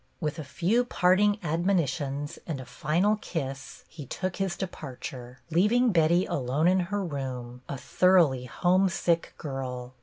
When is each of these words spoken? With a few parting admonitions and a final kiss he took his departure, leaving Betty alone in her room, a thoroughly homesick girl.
With 0.19 0.39
a 0.39 0.43
few 0.43 0.83
parting 0.83 1.37
admonitions 1.43 2.39
and 2.47 2.59
a 2.59 2.65
final 2.65 3.17
kiss 3.17 3.83
he 3.87 4.07
took 4.07 4.37
his 4.37 4.57
departure, 4.57 5.37
leaving 5.51 5.91
Betty 5.91 6.25
alone 6.25 6.67
in 6.67 6.79
her 6.89 7.05
room, 7.05 7.61
a 7.69 7.77
thoroughly 7.77 8.45
homesick 8.45 9.35
girl. 9.37 9.93